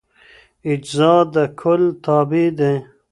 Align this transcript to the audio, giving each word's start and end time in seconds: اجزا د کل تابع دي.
اجزا 0.71 1.13
د 1.33 1.35
کل 1.61 1.81
تابع 2.03 2.47
دي. 2.59 2.73